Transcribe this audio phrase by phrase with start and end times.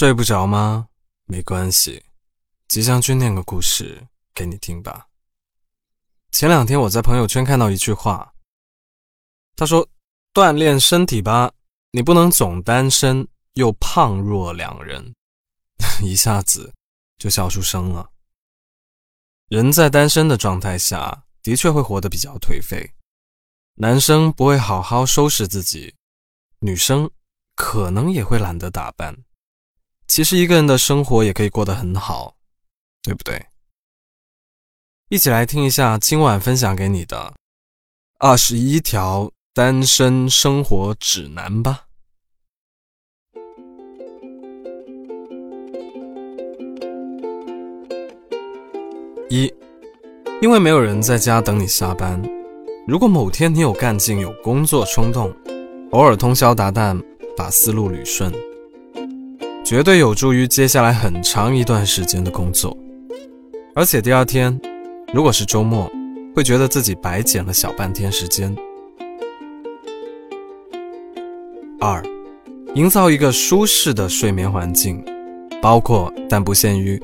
[0.00, 0.88] 睡不着吗？
[1.26, 2.02] 没关系，
[2.68, 5.06] 吉祥君念个故事给你听吧。
[6.32, 8.32] 前两天我在朋友圈看到一句话，
[9.56, 9.86] 他说
[10.32, 11.52] ：“锻炼身体吧，
[11.90, 15.14] 你不能总单身又胖若两人。
[16.02, 16.72] ”一下子
[17.18, 18.10] 就笑出声了。
[19.48, 22.94] 人在单身的状态下，的确会活得比较颓废。
[23.74, 25.94] 男生不会好好收拾自己，
[26.60, 27.10] 女生
[27.54, 29.14] 可能也会懒得打扮。
[30.10, 32.34] 其实一个人的生活也可以过得很好，
[33.00, 33.46] 对不对？
[35.08, 37.32] 一起来听一下今晚分享给你的
[38.18, 41.84] 二十一条单身生活指南吧。
[49.28, 49.54] 一，
[50.42, 52.20] 因为没有人在家等你下班，
[52.84, 55.32] 如果某天你有干劲、有工作冲动，
[55.92, 57.00] 偶尔通宵达旦，
[57.36, 58.49] 把思路捋顺。
[59.70, 62.76] 绝对有助于接下来很长一段时间的工作，
[63.72, 64.60] 而且第二天，
[65.14, 65.88] 如果是周末，
[66.34, 68.52] 会觉得自己白捡了小半天时间。
[71.78, 72.02] 二，
[72.74, 75.00] 营造一个舒适的睡眠环境，
[75.62, 77.00] 包括但不限于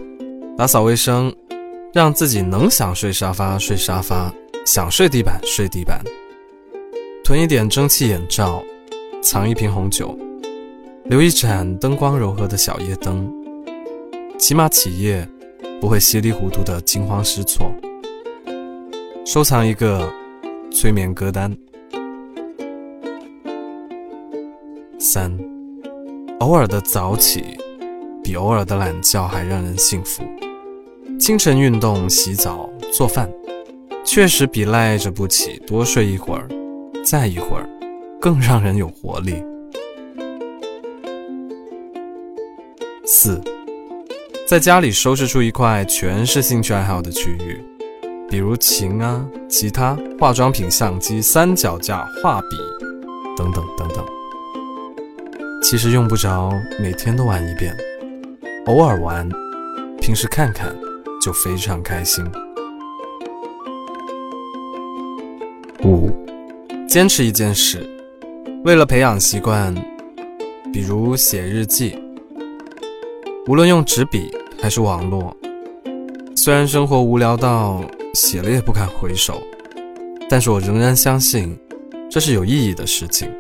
[0.59, 1.33] 打扫卫生，
[1.95, 6.03] 让自己能想睡沙发睡沙发，想睡地板睡地板，
[7.23, 8.61] 囤一点蒸汽眼罩，
[9.23, 10.19] 藏一瓶红酒。
[11.09, 13.33] 留一盏灯光柔和的小夜灯，
[14.37, 15.27] 起码起夜
[15.81, 17.71] 不会稀里糊涂的惊慌失措。
[19.25, 20.13] 收藏一个
[20.73, 21.57] 催眠歌单。
[24.99, 25.33] 三，
[26.41, 27.57] 偶尔的早起
[28.25, 30.25] 比偶尔的懒觉还让人幸福。
[31.21, 33.31] 清晨运动、洗澡、做饭，
[34.05, 36.49] 确实比赖着不起多睡一会儿、
[37.05, 37.69] 再一会儿
[38.21, 39.41] 更让人有活力。
[43.09, 43.41] 四，
[44.49, 47.63] 在家里收拾出一块全是兴趣爱好的区域，
[48.29, 52.57] 比如琴啊、吉他、化妆品、相机、三脚架、画笔
[53.37, 54.05] 等等等等。
[55.63, 57.77] 其实用不着每天都玩一遍，
[58.67, 59.29] 偶尔玩，
[60.01, 60.77] 平时看看
[61.23, 62.25] 就非常开心。
[65.85, 66.11] 五，
[66.89, 67.89] 坚持一件事，
[68.65, 69.73] 为了培养习惯，
[70.73, 71.97] 比如写日记。
[73.49, 74.29] 无论用纸笔
[74.61, 75.35] 还是网络，
[76.35, 77.81] 虽然生活无聊到
[78.13, 79.41] 写了也不敢回首，
[80.29, 81.57] 但是我仍然相信
[82.11, 83.31] 这是有意义的事情。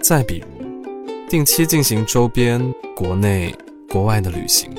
[0.00, 2.62] 再比如，定期进行周边
[2.94, 3.52] 国内、
[3.88, 4.70] 国外的旅行，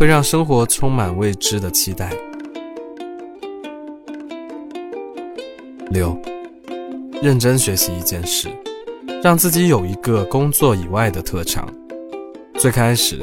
[0.00, 2.10] 会让生活充满未知的期待。
[5.90, 6.20] 六，
[7.22, 8.48] 认真学习一件事，
[9.22, 11.72] 让自己有一个工作以外的特长。
[12.56, 13.20] 最开始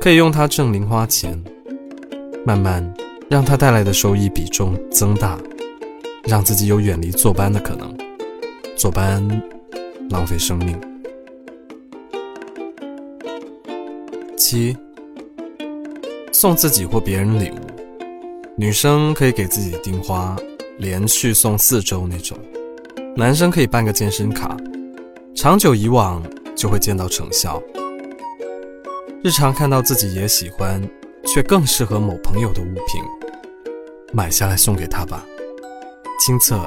[0.00, 1.42] 可以用它挣零花钱，
[2.46, 2.82] 慢慢
[3.28, 5.38] 让它带来的收益比重增大，
[6.24, 7.92] 让自己有远离坐班的可能。
[8.76, 9.26] 坐班
[10.08, 10.78] 浪费生命。
[14.36, 14.76] 七，
[16.32, 17.56] 送自己或别人礼物，
[18.56, 20.36] 女生可以给自己订花，
[20.78, 22.38] 连续送四周那种；
[23.16, 24.56] 男生可以办个健身卡，
[25.34, 26.22] 长久以往
[26.56, 27.62] 就会见到成效。
[29.22, 30.82] 日常看到自己也喜欢，
[31.26, 33.02] 却更适合某朋友的物品，
[34.14, 35.22] 买下来送给他吧。
[36.18, 36.66] 亲测，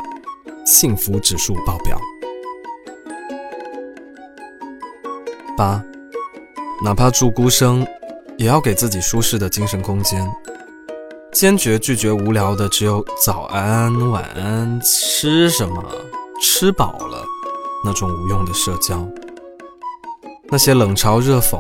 [0.63, 2.00] 幸福指数爆表。
[5.58, 5.84] 八，
[6.84, 7.84] 哪怕住孤生，
[8.38, 10.24] 也要给自己舒适的精神空间，
[11.31, 15.84] 坚决拒绝无聊的只有早安、晚安、吃什么、
[16.40, 17.25] 吃饱了
[17.84, 19.08] 那种无用的社交，
[20.50, 21.59] 那些冷嘲热讽。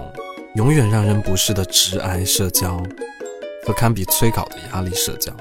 [0.55, 2.77] 永远让人不适的直癌社交
[3.65, 5.33] 和堪比催稿的压力社交。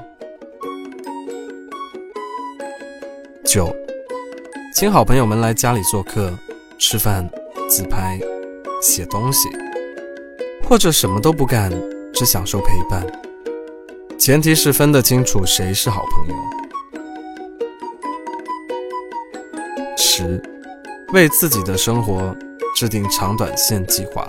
[3.45, 3.75] 九，
[4.73, 6.33] 请好朋友们来家里做客、
[6.79, 7.29] 吃饭、
[7.69, 8.19] 自拍、
[8.81, 9.49] 写东西，
[10.67, 11.71] 或者什么都不干，
[12.11, 13.05] 只享受陪伴。
[14.17, 16.35] 前提是分得清楚谁是好朋友。
[19.95, 20.41] 十，
[21.13, 22.35] 为自己的生活
[22.75, 24.25] 制定长短线计划。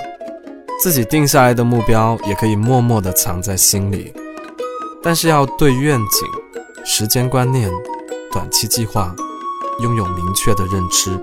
[0.82, 4.12] 自己定下来的目标也可以默默地藏在心里，
[5.02, 7.70] 但是要对愿景、时间观念、
[8.30, 9.14] 短期计划
[9.80, 11.18] 拥有明确的认知。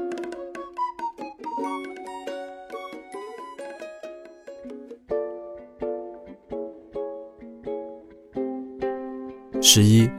[9.62, 10.09] 十一，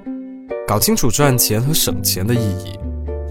[0.69, 2.79] 搞清楚赚钱和省钱的意义，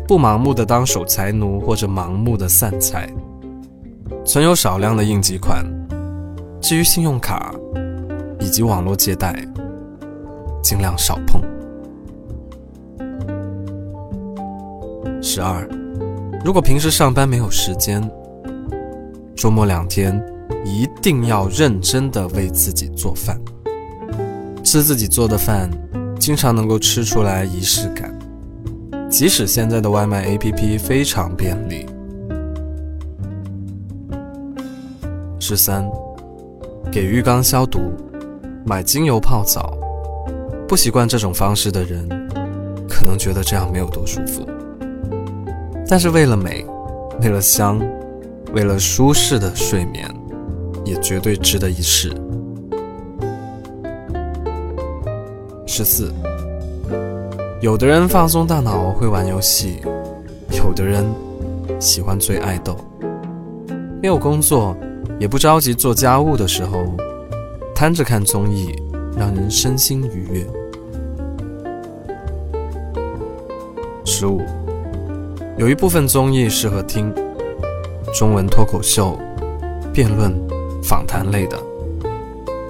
[0.05, 3.09] 不盲目的当守财奴或者盲目的散财。
[4.25, 5.65] 存有少量的应急款。
[6.61, 7.53] 至于信用卡
[8.39, 9.35] 以及网络借贷，
[10.61, 11.41] 尽量少碰。
[15.21, 15.67] 十二，
[16.45, 18.01] 如果平时上班没有时间，
[19.35, 20.23] 周末两天
[20.63, 23.39] 一定要认真的为自己做饭。
[24.63, 25.69] 吃自己做的饭，
[26.19, 28.17] 经常能够吃出来仪式感。
[29.09, 31.85] 即使现在的外卖 APP 非常便利。
[35.39, 35.85] 十三，
[36.91, 37.93] 给浴缸消毒，
[38.65, 39.77] 买精油泡澡。
[40.67, 42.05] 不习惯这种方式的人，
[42.89, 44.45] 可能觉得这样没有多舒服。
[45.87, 46.65] 但是为了美，
[47.21, 47.81] 为了香，
[48.53, 50.05] 为了舒适的睡眠，
[50.83, 52.13] 也绝对值得一试。
[55.65, 56.11] 十四，
[57.61, 59.79] 有的人放松大脑会玩游戏，
[60.51, 61.05] 有的人
[61.79, 62.75] 喜欢追爱豆。
[64.01, 64.75] 没有工作，
[65.21, 66.83] 也不着急做家务的时候，
[67.75, 68.73] 摊着看综艺，
[69.15, 70.47] 让人身心愉悦。
[74.03, 74.41] 十五，
[75.59, 77.13] 有一部分综艺适合听
[78.11, 79.15] 中文脱口秀、
[79.93, 80.33] 辩论、
[80.81, 81.55] 访谈类的，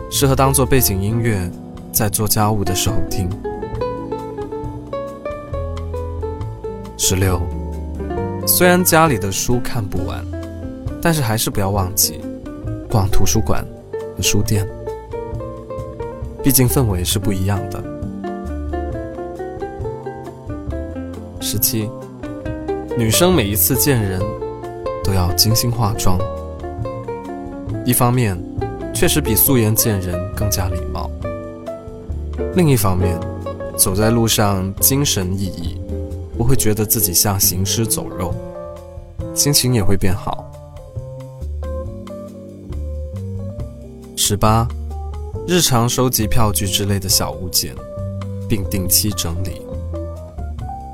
[0.09, 1.50] 适合当做背景音乐。
[1.94, 3.30] 在做家务的时候听。
[6.97, 7.42] 十六，
[8.45, 10.25] 虽然家里的书看不完，
[11.01, 12.21] 但是还是不要忘记
[12.91, 13.65] 逛图书馆
[14.17, 14.67] 和书店，
[16.43, 17.81] 毕竟氛围是不一样的。
[21.39, 21.89] 十七，
[22.97, 24.19] 女生每一次见人
[25.05, 26.19] 都要精心化妆，
[27.85, 28.38] 一方面
[28.94, 31.09] 确实比素颜见人更加礼貌。
[32.55, 33.17] 另一方面，
[33.77, 35.77] 走在路上精神奕奕，
[36.37, 38.33] 不会觉得自己像行尸走肉，
[39.33, 40.40] 心情也会变好。
[44.31, 44.66] 十八，
[45.45, 47.75] 日常收集票据之类的小物件，
[48.48, 49.62] 并定期整理。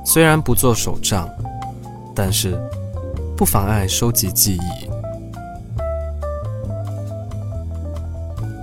[0.03, 1.29] 虽然不做手账，
[2.15, 2.59] 但是
[3.37, 4.89] 不妨碍收集记忆。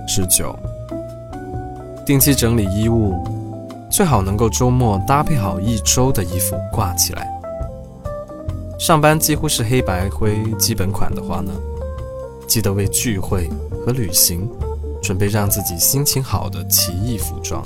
[0.09, 0.53] 十九。
[2.05, 3.23] 定期整理衣物，
[3.89, 7.25] 最好能够周末搭配好一周的衣服挂起来。
[8.77, 11.53] 上班几乎是黑白灰基本款的话呢，
[12.45, 13.49] 记得为聚会
[13.85, 14.49] 和旅行
[15.05, 17.63] 准备让自己心情好的奇异服装。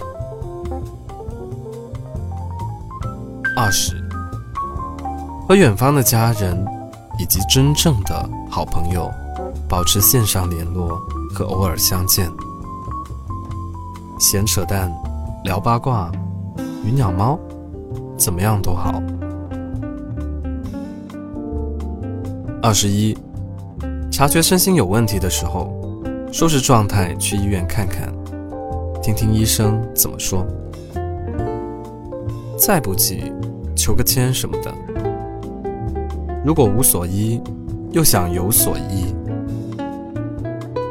[3.56, 3.96] 二十，
[5.48, 6.66] 和远方的家人
[7.18, 9.10] 以及真正的好朋友
[9.70, 11.00] 保持线上联络
[11.34, 12.30] 和偶尔相见。
[14.20, 14.92] 闲扯淡，
[15.46, 16.12] 聊八卦，
[16.84, 17.40] 鱼鸟猫，
[18.18, 19.02] 怎么样都好。
[22.62, 23.18] 二十一，
[24.12, 25.79] 察觉身心有问题的时候，
[26.32, 28.14] 收拾状态去医院看看，
[29.02, 30.46] 听听医生怎么说。
[32.58, 33.34] 再不济，
[33.76, 34.74] 求个签什么的。
[36.46, 37.42] 如果无所依，
[37.92, 39.14] 又想有所依，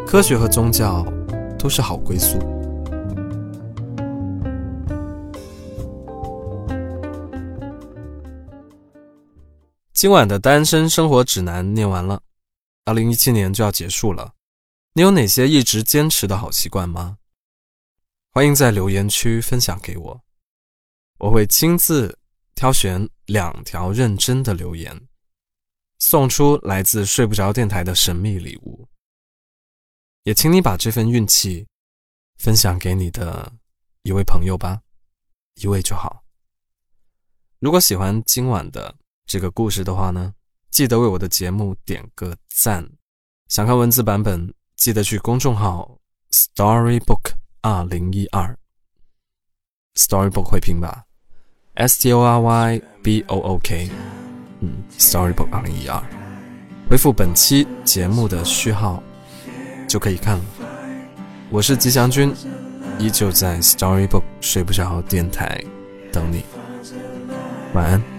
[0.06, 1.06] 科学和宗教
[1.58, 2.36] 都是好归宿。
[9.92, 12.20] 今晚的单身生活指南念完了，
[12.84, 14.32] 二零一七年就要结束了。
[14.98, 17.18] 你有哪些一直坚持的好习惯吗？
[18.32, 20.24] 欢迎在留言区分享给我，
[21.20, 22.18] 我会亲自
[22.56, 25.06] 挑选两条认真的留言，
[26.00, 28.88] 送出来自睡不着电台的神秘礼物。
[30.24, 31.64] 也请你把这份运气
[32.38, 33.52] 分享给你的
[34.02, 34.82] 一位朋友吧，
[35.62, 36.24] 一位就好。
[37.60, 38.96] 如果喜欢今晚的。
[39.26, 40.34] 这个故事的话呢，
[40.72, 42.90] 记得为我的节目点个赞。
[43.48, 45.98] 想看文字版本，记得去公众号
[46.30, 47.32] Storybook
[47.62, 48.56] 二零一二
[49.96, 51.02] ，Storybook 会拼吧
[51.74, 53.90] ，S T O R Y B O O K，
[54.60, 56.00] 嗯，Storybook 二零一二，
[56.88, 59.02] 回复本期节目的序号
[59.88, 60.44] 就可以看了。
[61.50, 62.32] 我是吉祥君，
[63.00, 65.60] 依旧在 Storybook 睡不着电台
[66.12, 66.44] 等你，
[67.74, 68.17] 晚安。